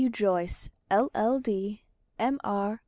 [0.01, 0.09] W.
[0.09, 1.83] JOYCE, LL.D.,
[2.17, 2.79] M.R.